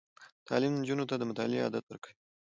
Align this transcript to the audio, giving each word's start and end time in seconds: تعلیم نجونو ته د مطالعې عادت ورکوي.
تعلیم 0.47 0.73
نجونو 0.79 1.05
ته 1.09 1.15
د 1.17 1.23
مطالعې 1.29 1.63
عادت 1.65 1.83
ورکوي. 1.87 2.15